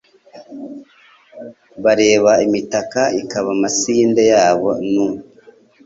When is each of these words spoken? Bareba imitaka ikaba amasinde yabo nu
Bareba 1.83 2.31
imitaka 2.47 3.01
ikaba 3.21 3.49
amasinde 3.55 4.21
yabo 4.33 4.69
nu 4.91 5.07